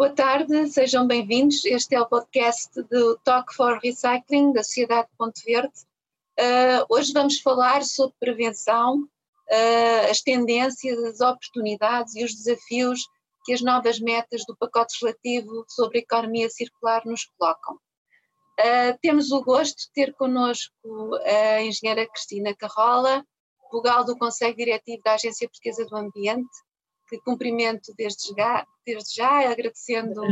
[0.00, 1.62] Boa tarde, sejam bem-vindos.
[1.66, 5.74] Este é o podcast do Talk for Recycling da Sociedade Ponte Verde.
[6.38, 12.98] Uh, hoje vamos falar sobre prevenção, uh, as tendências, as oportunidades e os desafios
[13.44, 17.74] que as novas metas do pacote legislativo sobre a economia circular nos colocam.
[17.74, 23.22] Uh, temos o gosto de ter connosco a engenheira Cristina Carrola,
[23.70, 26.48] vogal do Conselho Diretivo da Agência Portuguesa do Ambiente,
[27.10, 30.22] que cumprimento desde já, desde já agradecendo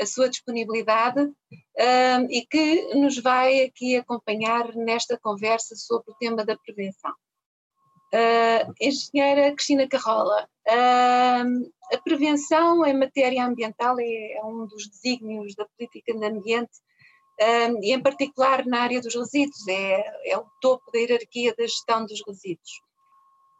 [0.00, 6.44] a sua disponibilidade um, e que nos vai aqui acompanhar nesta conversa sobre o tema
[6.44, 7.12] da prevenção.
[8.12, 15.54] Uh, engenheira Cristina Carrola, uh, a prevenção em matéria ambiental é, é, um dos desígnios
[15.54, 16.78] da política de ambiente
[17.40, 21.64] um, e em particular na área dos resíduos, é, é o topo da hierarquia da
[21.64, 22.80] gestão dos resíduos.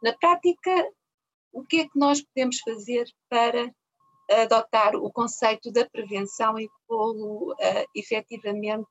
[0.01, 0.71] Na prática,
[1.57, 3.71] o que é que nós podemos fazer para
[4.43, 8.87] adotar o conceito da prevenção e pô-lo uh, efetivamente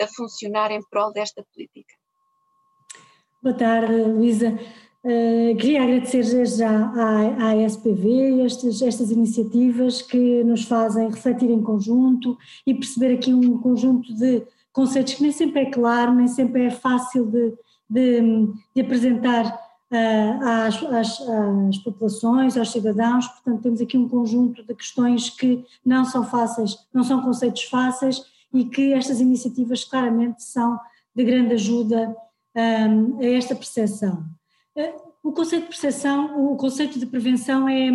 [0.00, 1.94] a funcionar em prol desta política?
[3.40, 4.58] Boa tarde, Luísa.
[5.04, 11.62] Uh, queria agradecer já à, à SPV estas, estas iniciativas que nos fazem refletir em
[11.62, 14.42] conjunto e perceber aqui um conjunto de
[14.72, 17.54] conceitos que nem sempre é claro, nem sempre é fácil de,
[17.88, 19.69] de, de apresentar
[20.40, 26.04] às, às, às, populações, aos cidadãos, portanto temos aqui um conjunto de questões que não
[26.04, 30.78] são fáceis, não são conceitos fáceis e que estas iniciativas claramente são
[31.14, 32.16] de grande ajuda
[32.54, 34.24] um, a esta percepção.
[34.76, 37.90] Eh, o conceito de percepção, o conceito de prevenção é,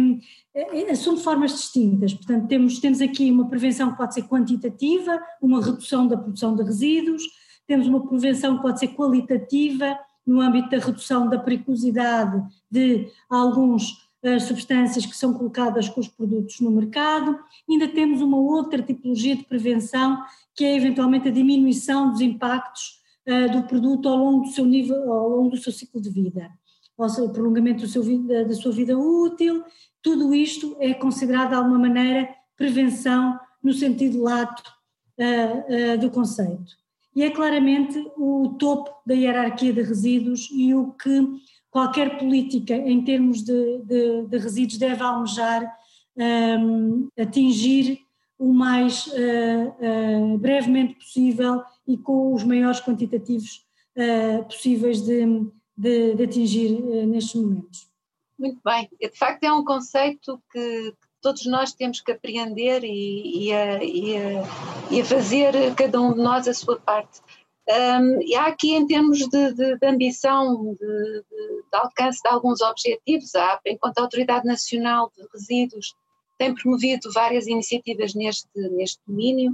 [0.53, 5.63] é, assume formas distintas, portanto temos, temos aqui uma prevenção que pode ser quantitativa, uma
[5.63, 7.23] redução da produção de resíduos,
[7.65, 13.91] temos uma prevenção que pode ser qualitativa, no âmbito da redução da periculosidade de alguns
[14.23, 17.39] uh, substâncias que são colocadas com os produtos no mercado.
[17.69, 20.23] Ainda temos uma outra tipologia de prevenção,
[20.55, 25.11] que é eventualmente a diminuição dos impactos uh, do produto ao longo do seu nível,
[25.11, 26.49] ao longo do seu ciclo de vida,
[26.97, 29.63] ou seja, o prolongamento seu da sua vida útil.
[30.01, 34.63] Tudo isto é considerado de alguma maneira prevenção no sentido lato
[35.19, 36.84] uh, do conceito
[37.15, 41.27] e é claramente o topo da hierarquia de resíduos e o que
[41.71, 45.73] qualquer política em termos de, de, de resíduos deve almejar
[46.17, 47.99] um, atingir
[48.37, 53.65] o mais uh, uh, brevemente possível e com os maiores quantitativos
[53.97, 55.25] uh, possíveis de,
[55.77, 57.89] de, de atingir nestes momentos.
[58.37, 60.93] Muito bem, de facto é um conceito que,
[61.25, 64.43] todos nós temos que apreender e, e, a, e, a,
[64.91, 67.19] e, a, fazer cada um de nós a sua parte.
[67.67, 72.61] Um, e há aqui, em termos de, de, de ambição, de, de, alcance de alguns
[72.61, 75.95] objetivos, há, enquanto a Autoridade Nacional de Resíduos
[76.37, 79.51] tem promovido várias iniciativas neste, neste domínio,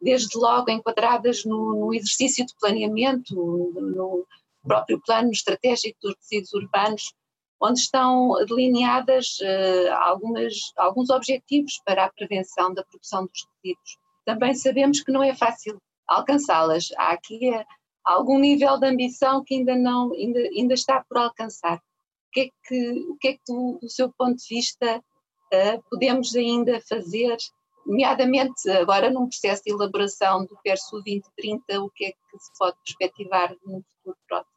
[0.00, 4.26] desde logo enquadradas no, no exercício de planeamento, no, no
[4.64, 7.14] próprio plano estratégico dos resíduos urbanos,
[7.62, 13.98] onde estão delineadas uh, algumas, alguns objetivos para a prevenção da produção dos resíduos.
[14.24, 16.88] Também sabemos que não é fácil alcançá-las.
[16.98, 17.64] Há aqui uh,
[18.04, 21.76] algum nível de ambição que ainda não ainda, ainda está por alcançar.
[21.76, 25.82] O que é que, o que, é que do, do seu ponto de vista uh,
[25.88, 27.36] podemos ainda fazer,
[27.86, 32.76] nomeadamente agora num processo de elaboração do PERSU 2030, o que é que se pode
[32.84, 34.52] perspectivar no futuro próximo?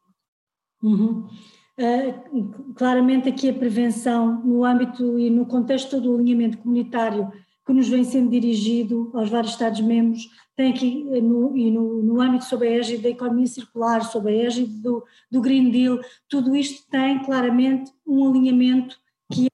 [0.81, 1.29] Uhum.
[1.77, 7.29] Uh, claramente aqui a prevenção no âmbito e no contexto do alinhamento comunitário
[7.65, 12.21] que nos vem sendo dirigido aos vários Estados-membros, tem aqui eh, no, e no, no
[12.21, 15.99] âmbito sob a égide da economia circular, sob a égide do, do Green Deal,
[16.29, 18.97] tudo isto tem claramente um alinhamento
[19.33, 19.47] que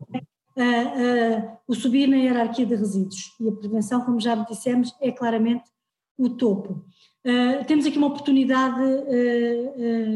[0.57, 4.93] é uh, uh, o subir na hierarquia de resíduos e a prevenção, como já dissemos,
[4.99, 5.63] é claramente
[6.17, 6.85] o topo.
[7.25, 8.81] Uh, temos aqui uma oportunidade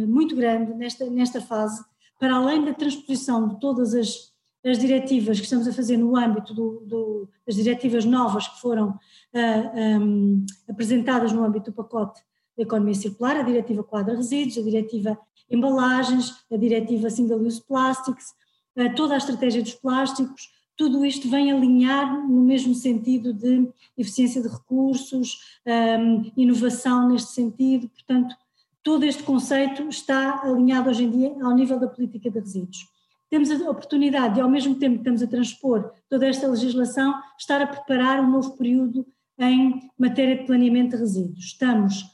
[0.08, 1.82] muito grande nesta, nesta fase
[2.20, 4.32] para além da transposição de todas as,
[4.64, 8.90] as diretivas que estamos a fazer no âmbito do, do, das diretivas novas que foram
[8.90, 8.98] uh,
[9.34, 12.22] ah, um, apresentadas no âmbito do pacote
[12.58, 15.20] da economia circular, a diretiva quadra resíduos, a diretiva
[15.50, 18.34] embalagens, a diretiva single use plastics,
[18.78, 24.42] uh, toda a estratégia dos plásticos, tudo isto vem alinhar no mesmo sentido de eficiência
[24.42, 28.36] de recursos, um, inovação neste sentido, portanto,
[28.86, 32.88] todo este conceito está alinhado hoje em dia ao nível da política de resíduos.
[33.32, 37.60] Temos a oportunidade de, ao mesmo tempo que estamos a transpor toda esta legislação, estar
[37.64, 39.04] a preparar um novo período
[39.40, 41.46] em matéria de planeamento de resíduos.
[41.46, 42.06] Estamos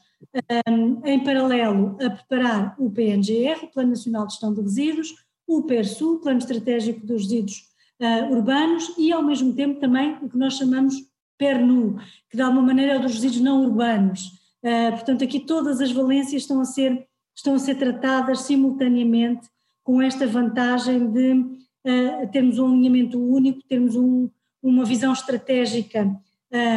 [0.66, 5.14] um, em paralelo a preparar o PNGR, o Plano Nacional de Gestão de Resíduos,
[5.46, 7.68] o PERSU, Plano Estratégico dos Resíduos
[8.00, 10.94] uh, Urbanos, e ao mesmo tempo também o que nós chamamos
[11.36, 11.98] PERNU,
[12.30, 14.41] que de alguma maneira é o dos resíduos não urbanos.
[14.62, 19.48] Uh, portanto, aqui todas as valências estão a ser, estão a ser tratadas simultaneamente
[19.82, 24.30] com esta vantagem de uh, termos um alinhamento único, termos um,
[24.62, 26.08] uma visão estratégica,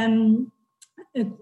[0.09, 0.47] um,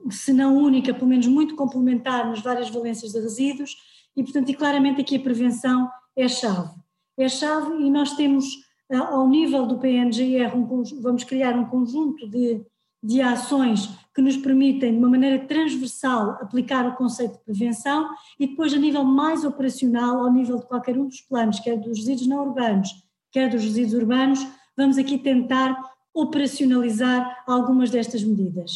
[0.09, 3.75] se não única, pelo menos muito complementar nas várias valências de resíduos,
[4.15, 6.73] e portanto, e claramente aqui a prevenção é chave.
[7.17, 8.45] É chave e nós temos,
[8.91, 12.61] uh, ao nível do PNGR, um, vamos criar um conjunto de,
[13.03, 18.09] de ações que nos permitem, de uma maneira transversal, aplicar o conceito de prevenção
[18.39, 21.97] e depois, a nível mais operacional, ao nível de qualquer um dos planos, quer dos
[21.97, 22.89] resíduos não urbanos,
[23.31, 24.47] quer dos resíduos urbanos,
[24.77, 25.75] vamos aqui tentar
[26.13, 28.71] operacionalizar algumas destas medidas.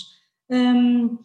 [0.49, 1.17] Um,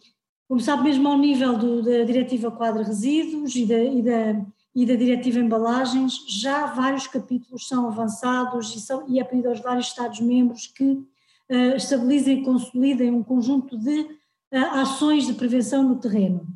[0.47, 4.45] como sabe, mesmo ao nível do, da Diretiva Quadro Resíduos e da, e, da,
[4.75, 9.59] e da Diretiva Embalagens, já vários capítulos são avançados e, são, e é pedido aos
[9.59, 11.03] vários Estados-membros que
[11.51, 14.07] uh, estabilizem e consolidem um conjunto de uh,
[14.73, 16.47] ações de prevenção no terreno.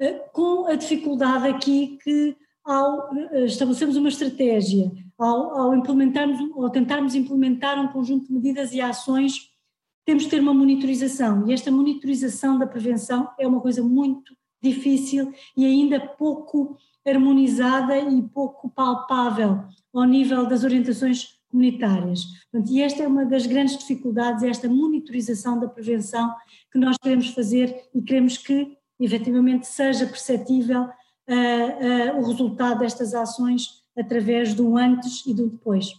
[0.00, 3.08] Uh, com a dificuldade aqui que, ao
[3.44, 9.50] estabelecermos uma estratégia ao, ao implementarmos, ao tentarmos implementar um conjunto de medidas e ações,
[10.04, 15.32] temos que ter uma monitorização e esta monitorização da prevenção é uma coisa muito difícil
[15.56, 22.24] e ainda pouco harmonizada e pouco palpável ao nível das orientações comunitárias.
[22.50, 26.34] Portanto, e esta é uma das grandes dificuldades, esta monitorização da prevenção
[26.72, 33.14] que nós queremos fazer e queremos que efetivamente seja perceptível uh, uh, o resultado destas
[33.14, 35.92] ações através do antes e do depois.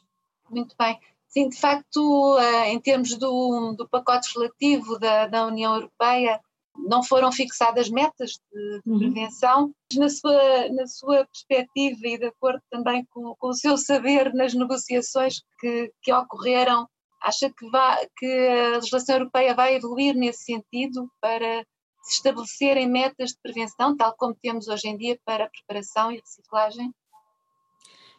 [0.49, 0.97] Muito bem.
[1.27, 6.39] Sim, de facto, eh, em termos do, do pacote legislativo da, da União Europeia,
[6.77, 8.99] não foram fixadas metas de, uhum.
[8.99, 9.71] prevenção.
[9.95, 14.53] Na sua, na sua perspectiva e de acordo também com, com o seu saber nas
[14.53, 16.87] negociações que, que ocorreram,
[17.21, 21.63] acha que, vai, que a legislação europeia vai evoluir nesse sentido para
[22.03, 26.19] se estabelecerem metas de prevenção, tal como temos hoje em dia para a preparação e
[26.19, 26.93] reciclagem?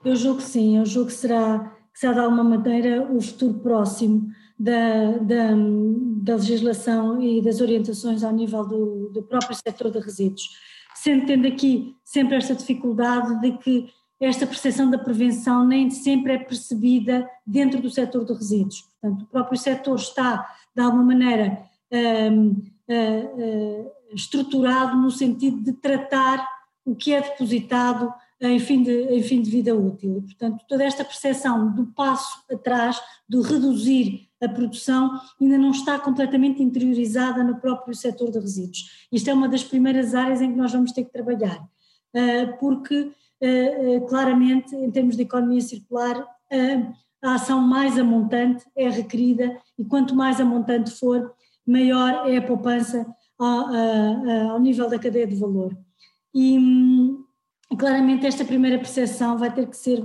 [0.05, 3.59] Eu julgo que sim, eu julgo que será, que será de alguma maneira o futuro
[3.61, 4.29] próximo
[4.59, 5.55] da, da,
[6.23, 10.49] da legislação e das orientações ao nível do, do próprio setor de resíduos.
[10.97, 13.89] Sendo tendo aqui sempre esta dificuldade de que
[14.21, 18.83] esta percepção da prevenção nem sempre é percebida dentro do setor de resíduos.
[19.01, 21.63] Portanto, o próprio setor está, de alguma maneira,
[21.93, 26.45] um, uh, uh, estruturado no sentido de tratar
[26.85, 30.19] o que é depositado em fim de, em fim de vida útil.
[30.19, 35.99] E, portanto, toda esta percepção do passo atrás, do reduzir a produção, ainda não está
[35.99, 39.07] completamente interiorizada no próprio setor de resíduos.
[39.11, 41.61] Isto é uma das primeiras áreas em que nós vamos ter que trabalhar,
[42.15, 46.25] eh, porque eh, eh, claramente, em termos de economia circular,
[47.23, 51.35] a ação mais amontante é requerida e quanto mais amontante for,
[51.67, 53.07] maior é a poupança
[53.39, 53.67] ao,
[54.53, 55.77] ao nível da cadeia de valor.
[56.35, 57.23] E, hum,
[57.77, 60.03] claramente esta primeira percepção vai ter que ser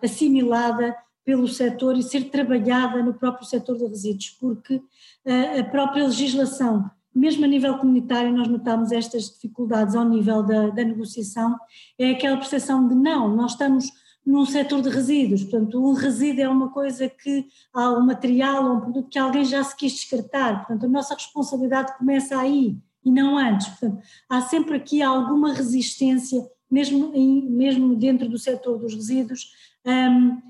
[0.00, 0.94] assimilada
[1.30, 6.90] pelo setor e ser trabalhada no próprio setor de resíduos, porque uh, a própria legislação,
[7.14, 11.56] mesmo a nível comunitário, nós notamos estas dificuldades ao nível da, da negociação,
[11.96, 13.92] é aquela percepção de não, nós estamos
[14.26, 18.76] num setor de resíduos, portanto um resíduo é uma coisa que há um material ou
[18.78, 23.10] um produto que alguém já se quis descartar, portanto a nossa responsabilidade começa aí, e
[23.12, 23.68] não antes.
[23.68, 29.52] Portanto, há sempre aqui alguma resistência, mesmo, em, mesmo dentro do setor dos resíduos,
[29.86, 30.49] um,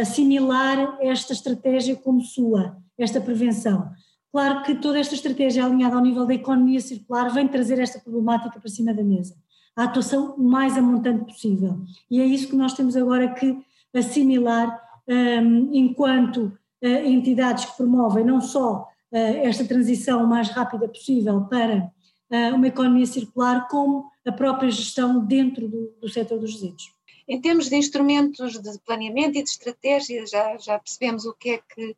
[0.00, 3.90] assimilar esta estratégia como sua, esta prevenção.
[4.32, 8.58] Claro que toda esta estratégia alinhada ao nível da economia circular vem trazer esta problemática
[8.58, 9.34] para cima da mesa.
[9.76, 11.80] A atuação mais amontante possível.
[12.10, 13.58] E é isso que nós temos agora que
[13.94, 20.86] assimilar um, enquanto uh, entidades que promovem não só eh, esta transição o mais rápida
[20.88, 21.90] possível para
[22.30, 26.92] eh, uma economia circular, como a própria gestão dentro do, do setor dos resíduos.
[27.30, 31.58] Em termos de instrumentos de planeamento e de estratégia, já, já percebemos o que é
[31.58, 31.96] que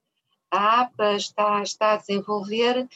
[0.50, 2.86] a APA está, está a desenvolver,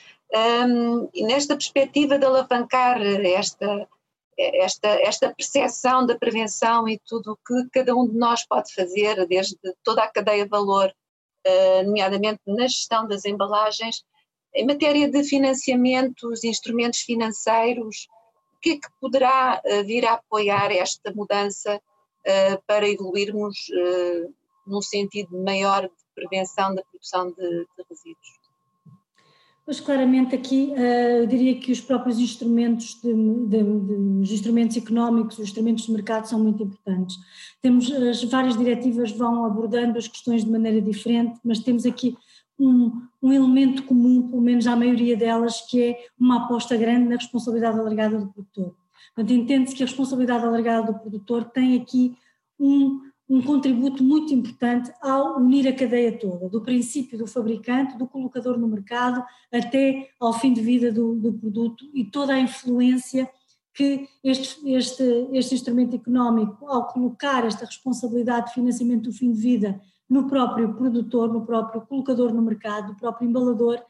[0.68, 3.88] um, e nesta perspectiva de alavancar esta,
[4.36, 9.26] esta, esta percepção da prevenção e tudo o que cada um de nós pode fazer,
[9.26, 10.94] desde toda a cadeia de valor
[11.42, 14.04] eh, nomeadamente na gestão das embalagens.
[14.54, 18.08] Em matéria de financiamentos, instrumentos financeiros,
[18.54, 21.80] o que é que poderá eh, vir a apoiar esta mudança
[22.66, 23.66] para evoluirmos
[24.66, 28.46] num sentido maior de prevenção da produção de, de resíduos?
[29.64, 30.72] Pois claramente aqui
[31.18, 35.92] eu diria que os próprios instrumentos de, de, de, os instrumentos económicos, os instrumentos de
[35.92, 37.16] mercado são muito importantes.
[37.60, 42.16] Temos as várias diretivas vão abordando as questões de maneira diferente, mas temos aqui
[42.58, 47.16] um, um elemento comum, pelo menos à maioria delas, que é uma aposta grande na
[47.16, 48.72] responsabilidade alargada do produtor.
[49.14, 52.16] Portanto, entende-se que a responsabilidade alargada do produtor tem aqui
[52.58, 58.06] um, um contributo muito importante ao unir a cadeia toda, do princípio do fabricante, do
[58.06, 63.28] colocador no mercado, até ao fim de vida do, do produto e toda a influência
[63.74, 69.38] que este, este, este instrumento económico, ao colocar esta responsabilidade de financiamento do fim de
[69.38, 73.82] vida no próprio produtor, no próprio colocador no mercado, no próprio embalador,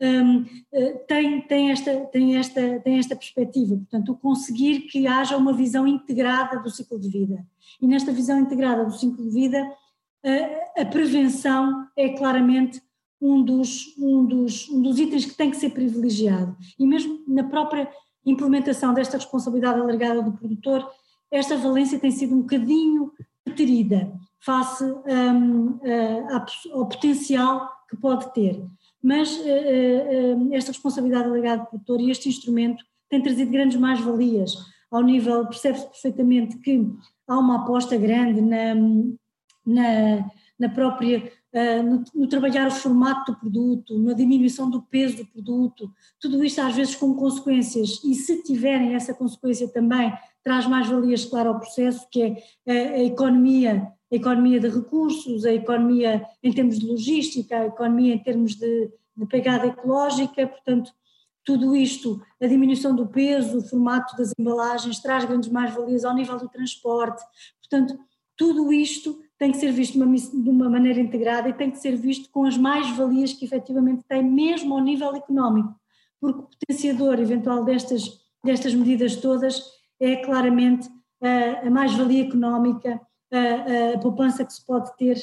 [0.00, 5.36] um, eh, tem, tem, esta, tem, esta, tem esta perspectiva, portanto, o conseguir que haja
[5.36, 7.46] uma visão integrada do ciclo de vida.
[7.80, 9.64] E nesta visão integrada do ciclo de vida,
[10.76, 12.82] a, a prevenção é claramente
[13.20, 16.56] um dos, um, dos, um dos itens que tem que ser privilegiado.
[16.78, 17.88] E mesmo na própria
[18.26, 20.86] implementação desta responsabilidade alargada do produtor,
[21.30, 23.12] esta valência tem sido um bocadinho
[23.46, 25.78] deterida face um,
[26.72, 28.62] ao potencial que pode ter
[29.04, 34.54] mas uh, uh, esta responsabilidade alegada do produtor e este instrumento tem trazido grandes mais-valias
[34.90, 36.88] ao nível, percebe-se perfeitamente que
[37.28, 38.74] há uma aposta grande na,
[39.66, 41.32] na, na própria,
[41.84, 46.60] no, no, trabalhar o formato do produto, na diminuição do peso do produto, tudo isto
[46.60, 50.12] às vezes com consequências, e se tiverem essa consequência também,
[50.44, 52.36] traz mais-valias, claro, ao processo, que é
[52.68, 58.14] a, a economia a economia de recursos, a economia em termos de logística, a economia
[58.14, 60.92] em termos de, de pegada ecológica, portanto,
[61.44, 66.38] tudo isto, a diminuição do peso, o formato das embalagens, traz grandes mais-valias ao nível
[66.38, 67.22] do transporte,
[67.60, 67.98] portanto,
[68.36, 72.30] tudo isto tem que ser visto de uma, maneira integrada e tem que ser visto
[72.30, 75.74] com as mais-valias que efetivamente tem, mesmo ao nível económico,
[76.20, 79.62] porque o potenciador eventual destas, destas medidas todas
[80.00, 80.88] é claramente
[81.20, 83.00] a, a mais-valia económica,
[83.94, 85.16] a, poupança que se pode ter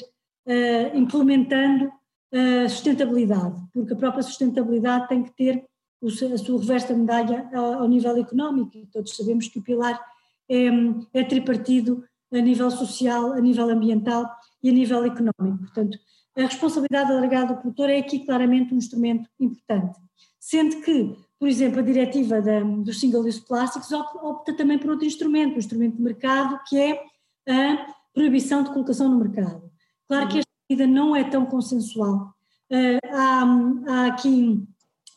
[0.94, 1.90] implementando
[2.32, 5.64] a sustentabilidade, porque a própria sustentabilidade tem que ter
[6.00, 10.00] o, a sua reversa da medalha ao, nível económico, e todos sabemos que o pilar
[10.48, 10.66] é,
[11.14, 14.26] é tripartido a nível social, a nível ambiental
[14.62, 15.58] e a nível económico.
[15.58, 15.98] Portanto,
[16.36, 20.00] a responsabilidade alargada do produtor é aqui claramente um instrumento importante.
[20.40, 25.54] Sendo que, por exemplo, a diretiva da, dos single-use plásticos opta também por outro instrumento,
[25.54, 27.04] um instrumento de mercado, que é
[27.48, 29.70] a proibição de colocação no mercado.
[30.08, 32.34] Claro que esta medida não é tão consensual.
[32.70, 33.44] Uh, há,
[33.88, 34.62] há, aqui,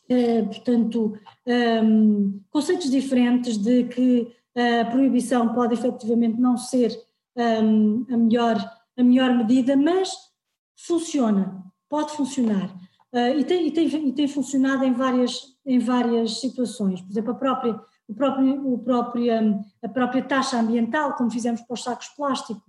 [0.09, 1.17] uh, portanto,
[1.83, 6.97] um, conceitos diferentes de que a proibição pode efetivamente não ser
[7.37, 7.61] a,
[8.15, 8.55] melhor,
[8.97, 10.13] a melhor medida, mas
[10.77, 12.73] funciona, pode funcionar.
[13.37, 17.01] E, tem, e, tem, e tem funcionado em várias, em várias situações.
[17.01, 19.33] Por exemplo, a própria, o próprio, o próprio,
[19.83, 22.63] a própria taxa ambiental, como fizemos para os sacos plásticos,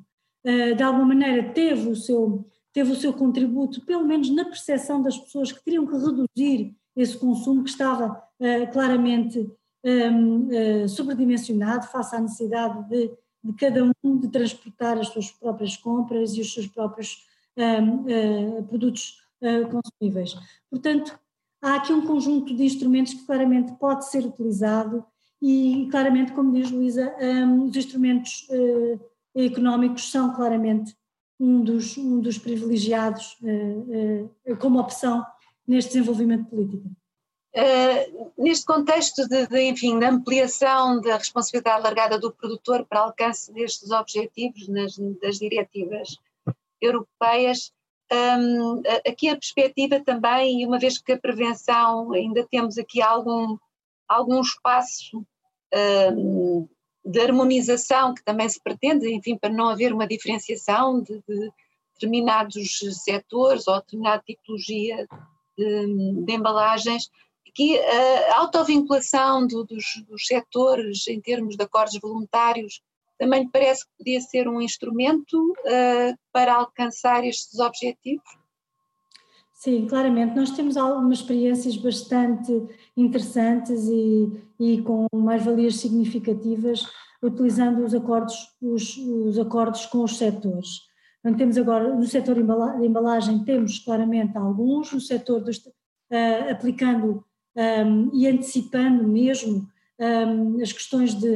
[0.77, 5.17] de alguma maneira teve o seu teve o seu contributo, pelo menos na percepção das
[5.17, 9.51] pessoas que teriam que reduzir esse consumo que estava uh, claramente
[9.83, 13.11] ehm, eh, sobredimensionado face à necessidade de,
[13.43, 17.25] de, cada um de transportar as suas próprias compras e os seus próprios
[17.57, 19.23] ehm, produtos
[19.71, 20.35] consumíveis.
[20.69, 21.19] Portanto,
[21.63, 25.03] há aqui um conjunto de instrumentos que claramente pode ser utilizado
[25.41, 28.47] e claramente, como diz Luísa, ehm, os instrumentos
[29.45, 30.97] económicos são claramente
[31.39, 35.25] um dos, um dos privilegiados uh, uh, como opção
[35.67, 36.89] neste desenvolvimento político.
[37.55, 43.53] Uh, neste contexto de, de, enfim, da ampliação da responsabilidade alargada do produtor para alcance
[43.53, 46.17] destes objetivos nas, das diretivas
[46.81, 47.73] europeias,
[48.13, 53.57] um, aqui a perspectiva também, uma vez que a prevenção ainda temos aqui algum,
[54.07, 55.27] algum espaço
[56.15, 56.69] um,
[57.07, 61.51] de harmonização que também se pretende, enfim, para não haver uma diferenciação de, de
[61.95, 65.07] determinados setores ou determinada tipologia
[65.57, 67.11] de, de embalagens,
[67.55, 72.83] que a autovinculação do, dos, dos setores em termos de acordos voluntários
[73.19, 78.29] também lhe parece que podia ser um instrumento uh, para alcançar estes objetivos?
[79.57, 80.37] Sim, claramente.
[80.37, 82.53] Nós temos algumas experiências bastante
[82.95, 86.87] interessantes e, e com mais-valias significativas
[87.23, 90.83] utilizando os acordos, os, os acordos com os setores.
[91.21, 97.25] Então, temos agora, no setor de embalagem, temos claramente alguns, no setor dos, uh, aplicando
[97.57, 99.67] um, e antecipando mesmo
[99.99, 101.35] um, as questões de,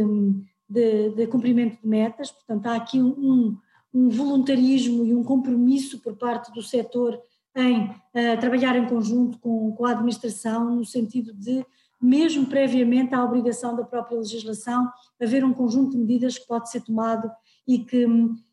[0.68, 3.56] de, de, cumprimento de metas, portanto, há aqui um,
[3.94, 7.18] um voluntarismo e um compromisso por parte do setor
[7.56, 11.64] em uh, trabalhar em conjunto com, com a administração, no sentido de,
[12.00, 14.88] mesmo previamente à obrigação da própria legislação,
[15.20, 17.30] haver um conjunto de medidas que pode ser tomado
[17.66, 18.06] e que,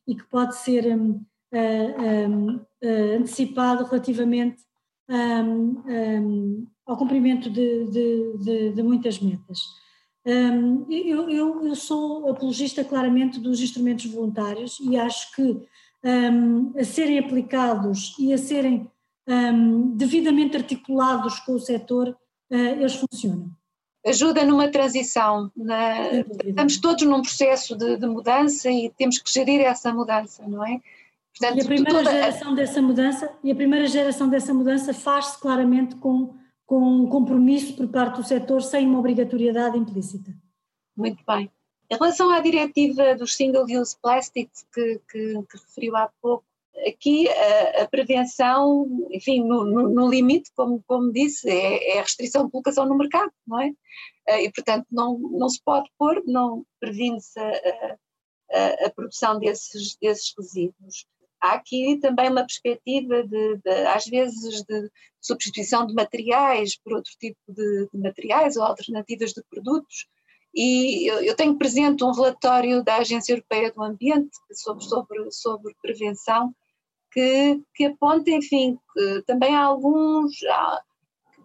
[0.08, 1.22] e que pode ser um,
[1.54, 4.68] uh, um, uh, antecipado relativamente
[5.10, 9.60] um, um, ao cumprimento de, de, de, de muitas metas.
[10.26, 15.62] Um, eu, eu, eu, sou apologista claramente dos instrumentos voluntários e acho que
[16.04, 18.90] um, a serem aplicados e a serem
[19.28, 23.50] um, devidamente articulados com o setor, uh, eles funcionam.
[24.06, 26.12] Ajuda numa transição, na,
[26.46, 30.80] estamos todos num processo de, de, mudança e temos que gerir essa mudança, não é?
[31.38, 32.12] Portanto, e a primeira toda...
[32.12, 36.34] geração dessa mudança e a primeira geração dessa mudança faz-se claramente com
[36.68, 40.36] com um compromisso por parte do setor sem uma obrigatoriedade implícita.
[40.96, 41.50] Muito bem.
[41.90, 46.46] Em relação à diretiva dos single-use plastics que, que, que, referiu há pouco,
[46.86, 52.04] aqui a, a prevenção, enfim, no, no, no, limite, como, como disse, é, é, a
[52.04, 53.72] restrição de colocação no mercado, não é?
[54.28, 57.98] Eh, e, portanto, não, não se pode pôr, não previne-se a,
[58.52, 61.08] a, a, produção desses, desses resíduos
[61.42, 64.92] há aqui também uma perspectiva de, de, às vezes, de
[65.22, 70.08] substituição de materiais por outro tipo de, de materiais ou alternativas de produtos.
[70.54, 75.76] E eu, eu, tenho presente um relatório da Agência Europeia do Ambiente sobre, sobre, sobre
[75.82, 76.54] prevenção
[77.12, 80.44] que, que aponta, enfim, que também há alguns.
[80.44, 80.82] Há,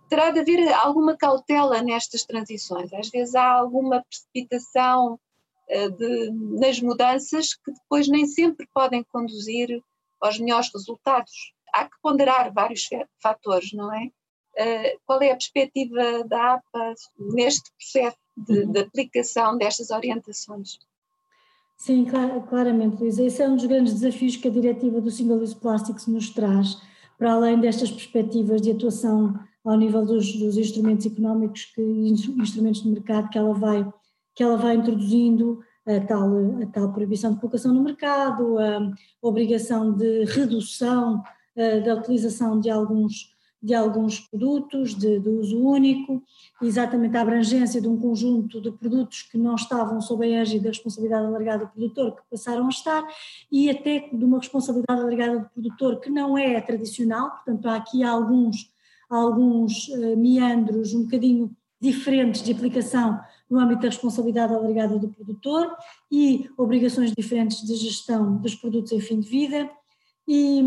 [0.09, 2.93] terá de haver alguma cautela nestas transições.
[2.93, 5.19] Às vezes há alguma precipitação
[5.69, 9.83] eh, de, nas mudanças que depois nem sempre podem conduzir
[10.21, 11.33] aos melhores resultados.
[11.73, 12.87] Há que ponderar vários
[13.23, 14.11] fatores, não é?
[14.55, 18.73] Uh, qual é a perspectiva da APA neste processo de, uhum.
[18.73, 20.79] de aplicação destas orientações?
[21.77, 23.25] Sim, clar, claramente, Luísa.
[23.25, 26.81] Esse é um dos grandes desafios que a diretiva do Single Use Plastics nos traz,
[27.19, 32.89] para além destas perspectivas de atuação ao nível dos, dos instrumentos económicos, que, instrumentos de
[32.89, 33.93] mercado que ela vai,
[34.35, 36.31] que ela vai introduzindo, a tal,
[36.63, 41.23] a tal proibição de colocação no mercado, a obrigação de redução
[41.85, 43.32] da utilização de alguns,
[43.63, 46.23] de alguns produtos de, de, uso único,
[46.61, 50.71] exatamente a abrangência de um conjunto de produtos que não estavam sob a égide da
[50.71, 53.07] responsabilidade alargada do produtor, que passaram a estar,
[53.51, 58.03] e até de uma responsabilidade alargada do produtor que não é tradicional, portanto há aqui
[58.03, 58.69] alguns,
[59.09, 65.71] alguns uh, meandros um bocadinho diferentes de aplicação no âmbito da responsabilidade alargada do produtor
[66.11, 69.71] e obrigações diferentes de gestão dos produtos em fim de vida
[70.27, 70.63] e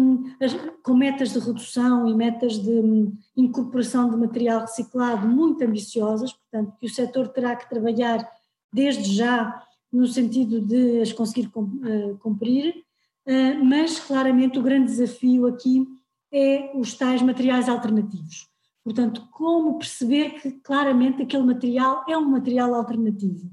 [0.84, 6.76] com metas de redução e metas de hum, incorporação de material reciclado muito ambiciosas, portanto
[6.80, 8.28] que o setor terá que trabalhar
[8.74, 11.50] desde já no sentido de as conseguir
[11.86, 12.84] eh, cumprir,
[13.26, 15.88] eh, mas claramente o grande desafio aqui
[16.32, 18.50] é os tais materiais alternativos.
[18.84, 23.50] Portanto, como perceber que claramente aquele material é um material alternativo?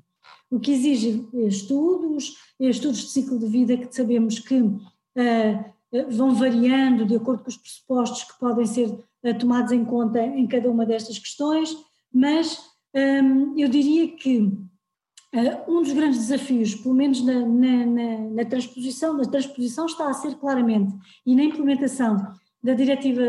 [0.51, 5.65] O que exige estudos, estudos de ciclo de vida que sabemos que uh,
[6.11, 10.46] vão variando de acordo com os pressupostos que podem ser uh, tomados em conta em
[10.46, 11.76] cada uma destas questões,
[12.12, 12.59] mas
[12.94, 18.44] um, eu diria que uh, um dos grandes desafios, pelo menos na, na, na, na
[18.44, 20.94] transposição, na transposição está a ser claramente,
[21.26, 23.22] e na implementação da diretiva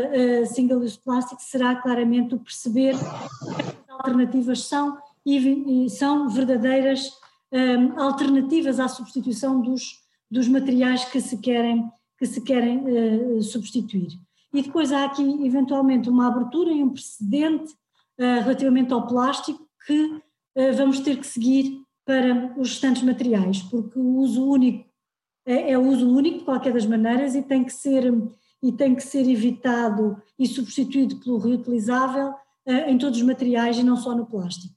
[0.46, 4.96] Single Use Plastic será claramente o perceber que as alternativas são,
[5.26, 7.10] e, são verdadeiras
[7.50, 11.90] um, eh, alternativas à substituição dos, dos materiais que se querem,
[12.24, 14.18] que se querem uh, substituir.
[14.52, 17.72] E depois há aqui eventualmente uma abertura e um precedente
[18.18, 20.22] uh, relativamente ao plástico que
[20.76, 24.88] vamos ter que seguir para os restantes materiais, porque o uso único
[25.44, 28.04] é, é o uso único de qualquer das maneiras e tem que ser
[28.62, 32.34] e tem que ser evitado e substituído pelo reutilizável
[32.86, 34.76] em todos os materiais e não só no plástico.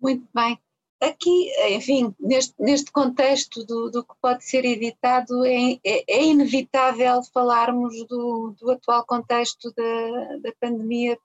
[0.00, 0.56] Muito bem.
[1.00, 7.22] Aqui, enfim, neste, neste contexto do, do que pode ser evitado, é, é, é inevitável
[7.32, 11.16] falarmos do, do, atual contexto da, da pandemia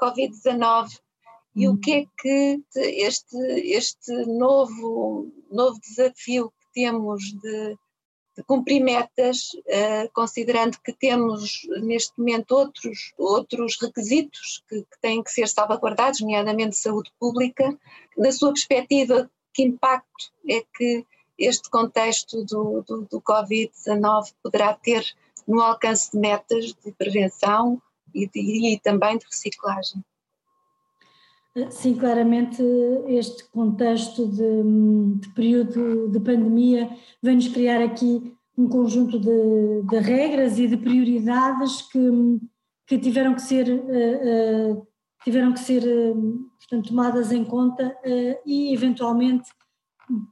[0.00, 1.00] Covid-19
[1.56, 7.76] e o que é que este, este novo, novo desafio que temos de
[8.38, 15.24] de cumprir metas, uh, considerando que temos neste momento outros, outros requisitos que, que, têm
[15.24, 17.76] que ser salvaguardados, nomeadamente saúde pública.
[18.16, 21.04] Na sua perspectiva, que impacto é que
[21.36, 25.04] este contexto do, do, do Covid-19 poderá ter
[25.44, 27.82] no alcance de metas de prevenção
[28.14, 28.40] e, de,
[28.72, 30.00] e também de reciclagem?
[31.70, 32.62] Sim, claramente
[33.06, 36.90] este contexto de, de período de pandemia
[37.22, 42.00] vem-nos criar aqui um conjunto de, de, regras e de prioridades que,
[42.86, 44.86] que tiveram que ser, uh, uh,
[45.24, 47.96] tiveram que ser uh, portanto, tomadas em conta
[48.44, 49.48] e eventualmente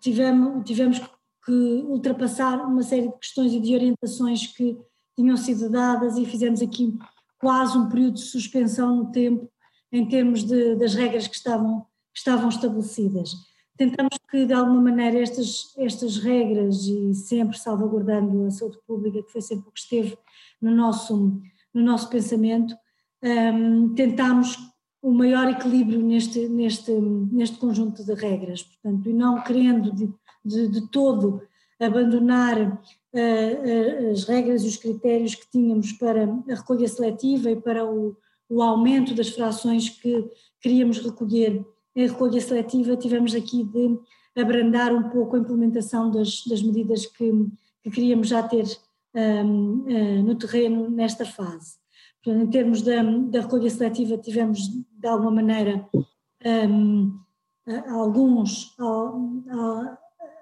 [0.01, 1.01] tivemos, tivemos
[1.45, 1.53] que
[1.87, 4.77] ultrapassar uma série de questões e de orientações que
[5.17, 6.99] tinham sido dadas e fizemos aqui
[7.39, 9.49] quase um período de suspensão no tempo
[9.93, 13.33] em termos de, das regras que estavam, que estavam estabelecidas.
[13.77, 19.33] Tentamos que, de alguma maneira, estas, estas regras, e sempre salvaguardando a saúde pública, que
[19.33, 20.17] foi sempre o que esteve
[20.61, 21.41] no nosso,
[21.75, 22.75] no nosso pensamento,
[23.23, 24.57] um, tentámos
[25.03, 30.13] o maior equilíbrio neste, neste, neste conjunto de regras, portanto, e não querendo de,
[30.45, 31.43] de, de todo
[31.79, 37.85] abandonar uh, as regras e os critérios que tínhamos para a recolha seletiva e para
[37.85, 38.17] o,
[38.49, 40.31] o aumento das frações que
[40.61, 43.99] queríamos recolher em recolha seletiva, tivemos aqui de
[44.37, 47.33] abrandar um pouco a implementação das, das medidas que,
[47.83, 48.65] que, queríamos já ter
[49.15, 51.79] um, uh, eh, no terreno nesta fase.
[52.23, 55.89] Portanto, em termos da, da recolha seletiva, tivemos de alguma maneira
[56.45, 57.19] um,
[57.89, 58.77] alguns,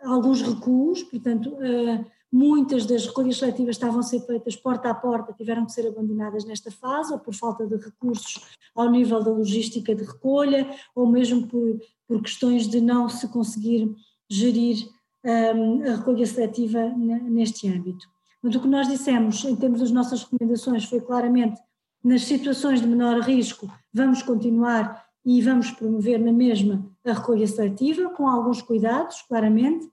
[0.02, 5.32] alguns recuos, portanto, uh, muitas das recolhas seletivas estavam a ser feitas porta a porta,
[5.32, 8.40] tiveram que ser abandonadas nesta fase, ou por falta de recursos
[8.74, 13.88] ao nível da logística de recolha, ou mesmo por, por questões de não se conseguir
[14.28, 14.84] gerir
[15.24, 18.04] um, a recolha seletiva neste âmbito.
[18.42, 21.62] Mas o que nós dissemos em termos das nossas recomendações foi claramente
[22.02, 28.10] nas situações de menor risco vamos continuar e vamos promover na mesma a recolha seletiva,
[28.10, 29.86] com alguns cuidados, claramente.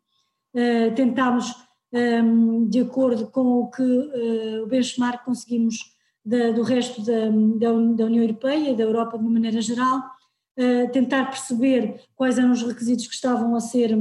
[0.53, 1.55] Uh, tentámos
[1.93, 7.73] um, de acordo com o que uh, o benchmark conseguimos da, do resto da, da,
[7.73, 13.07] União Europeia, da Europa de uma maneira geral, uh, tentar perceber quais eram os requisitos
[13.07, 13.93] que estavam a ser,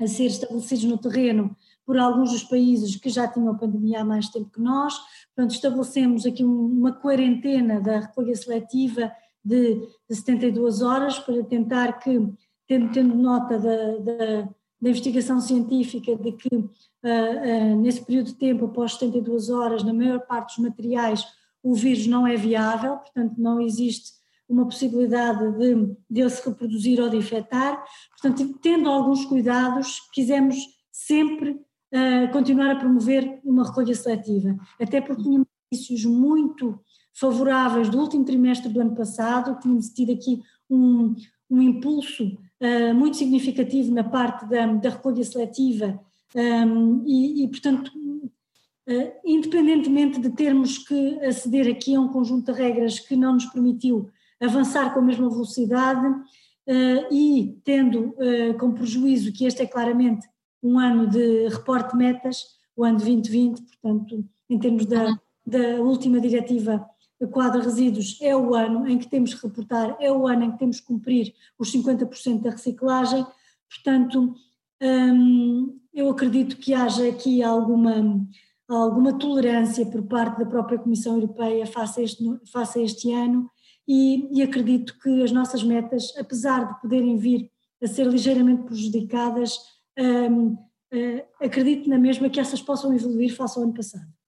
[0.00, 4.28] a ser estabelecidos no terreno por alguns dos países que já tinham pandemia há mais
[4.28, 4.94] tempo que nós,
[5.34, 9.12] portanto estabelecemos aqui uma quarentena da recolha seletiva
[9.44, 9.74] de,
[10.08, 12.32] de 72 horas para tentar que,
[12.66, 14.48] tendo, tendo nota da, da
[14.82, 16.66] da investigação científica de que uh,
[17.04, 21.24] uh, nesse período de tempo, após 72 horas, na maior parte dos materiais,
[21.62, 24.10] o vírus não é viável, portanto não existe
[24.48, 27.82] uma possibilidade de, de ele se reproduzir ou de infectar.
[28.20, 30.56] Portanto, tendo alguns cuidados, quisemos
[30.90, 36.80] sempre uh, continuar a promover uma recolha seletiva, até porque tínhamos indícios muito
[37.14, 41.14] favoráveis do último trimestre do ano passado, tínhamos tido aqui um,
[41.48, 46.00] um impulso uh, muito significativo na parte da, da recolha seletiva
[46.34, 52.58] um, e, e, portanto, uh, independentemente de termos que aceder aqui a um conjunto de
[52.58, 54.08] regras que não nos permitiu
[54.40, 58.14] avançar com a mesma velocidade uh, e tendo
[58.58, 60.26] com prejuízo que este é claramente
[60.62, 62.44] um ano de reporte de metas,
[62.76, 66.88] o ano de 2020, portanto, em termos da, da última diretiva
[67.22, 70.52] o quadro resíduos é o ano em que temos que reportar, é o ano em
[70.52, 73.24] que temos que cumprir os 50% da reciclagem,
[73.70, 74.34] portanto,
[74.82, 78.26] hum, eu acredito que haja aqui alguma,
[78.68, 83.48] alguma tolerância por parte da própria Comissão Europeia face a este, face a este ano
[83.86, 89.58] e, e acredito que as nossas metas, apesar de poderem vir a ser ligeiramente prejudicadas,
[89.96, 90.56] hum,
[90.92, 94.21] hum, acredito na mesma que essas possam evoluir face ao ano passado.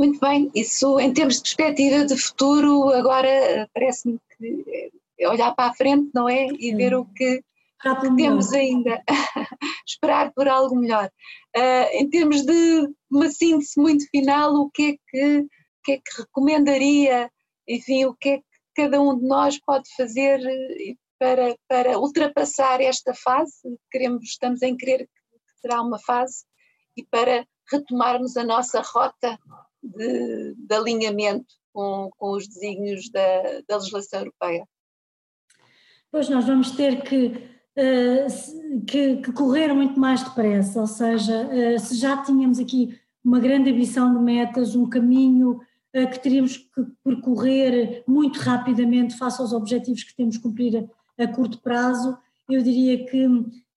[0.00, 5.70] Muito bem, isso em termos de perspectiva de futuro, agora parece-me que é olhar para
[5.70, 6.46] a frente, não é?
[6.58, 7.44] E ver o que,
[7.82, 9.02] que temos ainda,
[9.86, 11.10] esperar por algo melhor.
[11.54, 15.46] Uh, em termos de uma síntese muito final, o que é que,
[15.84, 17.30] que, é que recomendaria,
[17.68, 18.44] enfim, o que é que
[18.76, 23.78] cada um de nós pode fazer eh, para, para ultrapassar esta fase?
[23.90, 26.46] Queremos, estamos em crer que será uma fase
[26.96, 29.38] e para retomarmos a nossa rota
[29.82, 34.66] de, de alinhamento com, com, os desígnios da, da, legislação europeia?
[36.10, 41.78] Pois nós vamos ter que, uh, que, que, correr muito mais depressa, ou seja, uh,
[41.78, 45.60] se já tínhamos aqui uma grande ambição de metas, um caminho
[45.94, 50.88] uh, que teríamos que percorrer muito rapidamente face aos objetivos que temos que cumprir
[51.18, 53.28] a, a curto prazo, eu diria que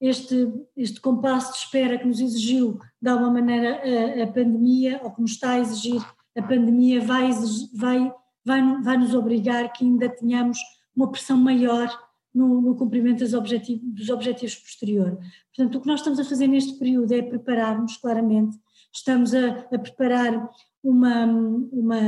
[0.03, 5.11] este, este compasso de espera que nos exigiu de alguma maneira a, a pandemia, ou
[5.11, 6.01] que nos está a exigir
[6.37, 7.29] a pandemia, vai,
[7.73, 8.13] vai,
[8.45, 10.57] vai, vai nos obrigar que ainda tenhamos
[10.93, 11.87] uma pressão maior
[12.35, 15.17] no, no cumprimento dos objetivos, dos objetivos posterior.
[15.55, 18.57] Portanto, o que nós estamos a fazer neste período é prepararmos claramente,
[18.91, 20.49] estamos a, a preparar
[20.83, 21.99] uma, uma,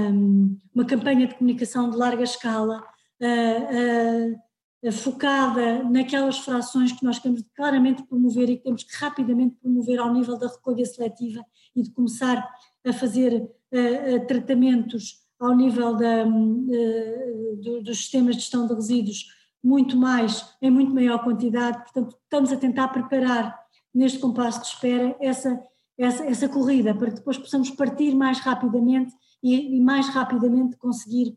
[0.74, 2.84] uma campanha de comunicação de larga escala,
[3.22, 4.46] a,
[4.92, 10.14] focada naquelas frações que nós queremos claramente promover e que temos que rapidamente promover ao
[10.14, 11.44] nível da recolha seletiva
[11.76, 12.48] e de começar
[12.86, 19.26] a fazer uh, tratamentos ao nível da, uh, do, dos sistemas de gestão de resíduos
[19.64, 23.58] muito mais, em muito maior quantidade, portanto estamos a tentar preparar
[23.92, 25.60] neste compasso de espera essa,
[25.98, 31.36] essa, essa corrida para que depois possamos partir mais rapidamente e, e mais rapidamente conseguir,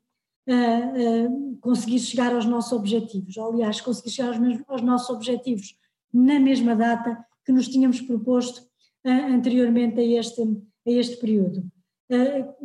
[0.49, 3.37] uh, uh, conseguir chegar aos nossos objetivos.
[3.37, 5.77] Aliás, conseguir chegar aos, mesmos, aos, nossos objetivos
[6.13, 8.63] na mesma data que nos tínhamos proposto
[9.05, 11.63] uh, anteriormente a este, a este período.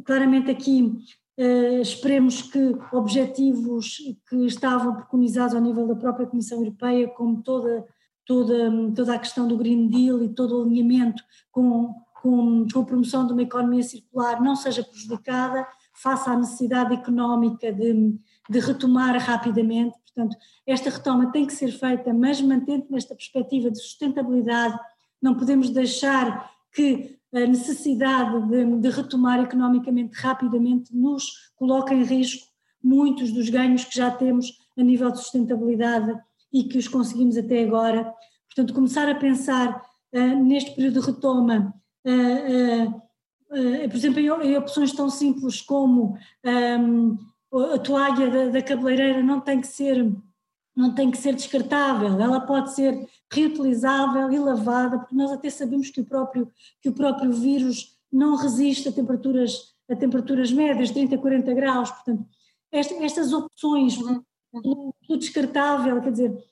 [0.06, 0.98] claramente aqui
[1.82, 3.98] esperemos que objetivos
[4.30, 7.86] que estavam preconizados ao nível da própria Comissão Europeia, como toda,
[8.26, 12.86] toda, toda a questão do Green Deal e todo o alinhamento com, com, com a
[12.86, 18.16] promoção de uma economia circular, não seja prejudicada face à necessidade económica de,
[18.50, 19.96] de retomar rapidamente.
[20.14, 24.78] Portanto, esta retoma tem que ser feita, mas mantendo nesta perspectiva de sustentabilidade,
[25.22, 32.46] não podemos deixar que a necessidade de, de, retomar economicamente rapidamente nos coloca em risco
[32.84, 36.16] muitos dos ganhos que já temos a nível de sustentabilidade
[36.52, 38.14] e que os conseguimos até agora.
[38.48, 39.82] Portanto, começar a pensar
[40.14, 41.74] uh, neste período de retoma,
[42.06, 43.02] uh, uh,
[43.90, 47.18] por exemplo, em, opções tão simples como um,
[47.74, 50.12] a toalha da, da cabeleireira não tem que ser
[50.76, 55.92] não tem que ser descartável, ela pode ser reutilizável e lavada, porque nós até sabemos
[55.92, 61.18] que o próprio, que o próprio vírus não resiste a temperaturas, a temperaturas médias, 30,
[61.18, 62.26] 40 graus, portanto,
[62.72, 64.24] estas opções uhum.
[64.52, 66.44] do, do descartável, quer dizer,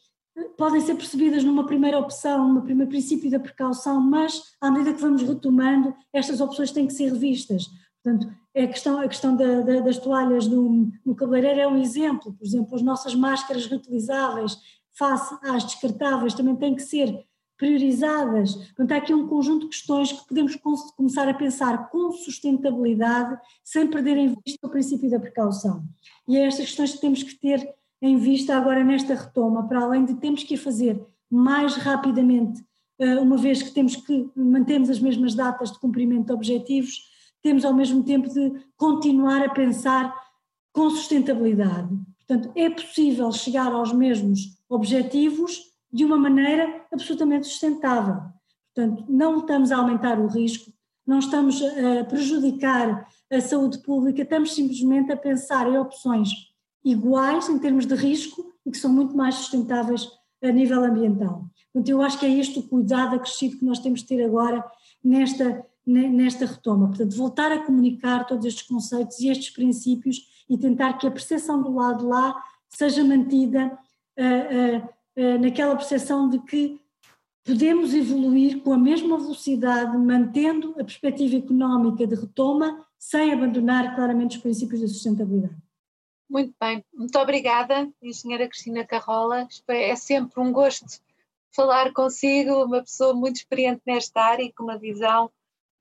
[0.57, 5.01] podem ser percebidas numa primeira opção, num primeiro princípio da precaução, mas à medida que
[5.01, 7.69] vamos retomando, estas opções têm que ser revistas.
[8.03, 12.33] Portanto, a questão, a questão da, da, das toalhas no, no cabeleireiro é um exemplo,
[12.33, 14.57] por exemplo, as nossas máscaras reutilizáveis
[14.97, 17.25] face às descartáveis também têm que ser
[17.57, 18.55] priorizadas.
[18.55, 20.55] Portanto, há aqui um conjunto de questões que podemos
[20.97, 25.83] começar a pensar com sustentabilidade, sem perder em vista o princípio da precaução.
[26.27, 30.05] E é estas questões que temos que ter em vista agora nesta retoma, para além
[30.05, 32.63] de temos que ir fazer mais rapidamente,
[32.99, 37.09] eh, uma vez que temos que mantemos as mesmas datas de cumprimento de objetivos,
[37.41, 40.13] temos ao mesmo tempo de continuar a pensar
[40.73, 41.89] com sustentabilidade.
[42.27, 45.59] Portanto, é possível chegar aos mesmos objetivos
[45.91, 48.21] de uma maneira absolutamente sustentável.
[48.73, 50.71] Portanto, não estamos a aumentar o risco,
[51.05, 56.50] não estamos a prejudicar a saúde pública, estamos simplesmente a pensar em opções
[56.83, 60.07] iguais em termos de risco e que são muito mais sustentáveis
[60.43, 61.45] a nível ambiental.
[61.71, 64.63] Portanto, eu acho que é este o cuidado acrescido que nós temos de ter agora
[65.03, 66.87] nesta nesta retoma.
[66.87, 71.61] Portanto, voltar a comunicar todos estes conceitos e estes princípios e tentar que a percepção
[71.61, 73.77] do lado lá seja mantida
[74.17, 76.79] uh, uh, uh, naquela percepção de que
[77.43, 84.37] podemos evoluir com a mesma velocidade, mantendo a perspectiva económica de retoma, sem abandonar claramente
[84.37, 85.55] os princípios da sustentabilidade.
[86.31, 89.49] Muito bem, muito obrigada, engenheira Cristina Carrola.
[89.67, 90.85] É sempre um gosto
[91.53, 95.29] falar consigo, uma pessoa muito experiente nesta área e com uma visão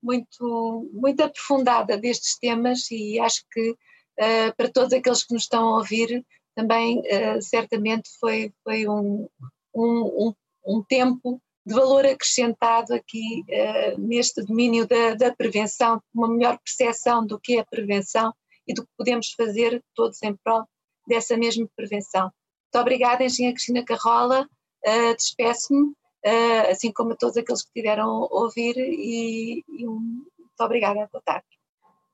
[0.03, 5.69] muito, muito aprofundada destes temas e acho que uh, para todos aqueles que nos estão
[5.69, 6.21] a ouvir
[6.53, 9.29] também uh, certamente foi, foi um,
[9.73, 10.33] um,
[10.67, 17.25] um, tempo de valor acrescentado aqui uh, neste domínio da, da prevenção, uma melhor percepção
[17.25, 18.33] do que é a prevenção
[18.67, 20.65] e do que podemos fazer todos em prol
[21.07, 22.23] dessa mesma prevenção.
[22.23, 24.47] Muito obrigada, Engenheira Cristina Carrola,
[24.85, 25.89] uh, despeço-me
[26.25, 29.99] uh, assim como a todos aqueles que tiveram a ouvir e, e um,
[30.39, 31.45] muito obrigada, boa tarde.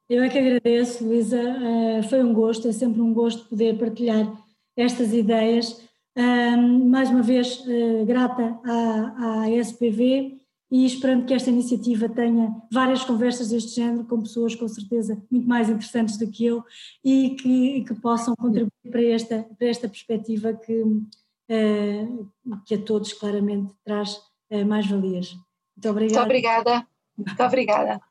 [0.10, 4.26] Eu é que agradeço, Luísa, uh, foi um gosto, é sempre um gosto poder partilhar
[4.76, 5.86] estas ideias.
[6.86, 10.38] mais uma vez, uh, grata à, à SPV
[10.70, 15.48] e esperando que esta iniciativa tenha várias conversas deste género com pessoas com certeza muito
[15.48, 16.64] mais interessantes do que eu
[17.04, 20.84] e que, que possam contribuir para esta, para esta perspectiva que,
[21.50, 22.08] eh,
[22.66, 25.34] que a todos claramente traz eh, mais valias.
[25.76, 26.20] Muito obrigada.
[26.20, 26.88] Muito obrigada.
[27.18, 28.02] Muito obrigada.